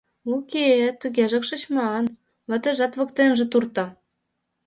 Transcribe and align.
—Уке, 0.35 0.67
тугежак 0.99 1.43
шыч 1.49 1.63
ман,— 1.75 2.05
ватыжат 2.49 2.93
воктенже 2.99 3.45
турто. 3.51 3.85